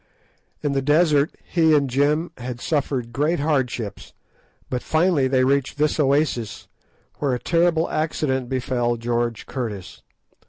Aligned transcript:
In 0.63 0.71
the 0.71 0.81
desert 0.81 1.31
he 1.43 1.75
and 1.75 1.87
Jim 1.87 2.31
had 2.39 2.59
suffered 2.59 3.13
great 3.13 3.39
hardships, 3.39 4.13
but 4.67 4.81
finally 4.81 5.27
they 5.27 5.43
reached 5.43 5.77
this 5.77 5.99
oasis, 5.99 6.67
where 7.19 7.35
a 7.35 7.39
terrible 7.39 7.87
accident 7.87 8.49
befell 8.49 8.97
George 8.97 9.45
Curtis. 9.45 10.01